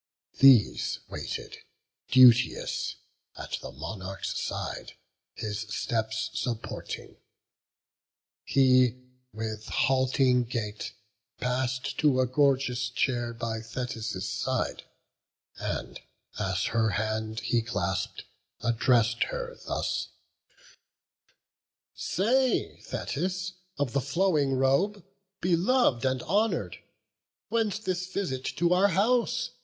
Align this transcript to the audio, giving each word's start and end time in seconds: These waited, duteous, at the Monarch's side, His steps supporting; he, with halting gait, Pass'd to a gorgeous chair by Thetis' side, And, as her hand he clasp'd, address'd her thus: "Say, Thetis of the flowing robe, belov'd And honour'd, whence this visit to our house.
These 0.39 0.97
waited, 1.09 1.59
duteous, 2.09 2.95
at 3.37 3.59
the 3.61 3.71
Monarch's 3.71 4.35
side, 4.41 4.93
His 5.35 5.59
steps 5.59 6.31
supporting; 6.33 7.17
he, 8.43 8.99
with 9.31 9.67
halting 9.67 10.45
gait, 10.45 10.93
Pass'd 11.39 11.99
to 11.99 12.19
a 12.19 12.25
gorgeous 12.25 12.89
chair 12.89 13.31
by 13.31 13.61
Thetis' 13.61 14.27
side, 14.27 14.85
And, 15.59 15.99
as 16.39 16.63
her 16.73 16.89
hand 16.89 17.41
he 17.41 17.61
clasp'd, 17.61 18.23
address'd 18.61 19.25
her 19.25 19.55
thus: 19.67 20.07
"Say, 21.93 22.81
Thetis 22.81 23.53
of 23.77 23.93
the 23.93 24.01
flowing 24.01 24.53
robe, 24.53 25.05
belov'd 25.41 26.05
And 26.05 26.23
honour'd, 26.23 26.79
whence 27.49 27.77
this 27.77 28.07
visit 28.11 28.45
to 28.57 28.73
our 28.73 28.87
house. 28.87 29.51